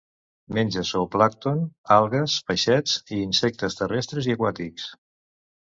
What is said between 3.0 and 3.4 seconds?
i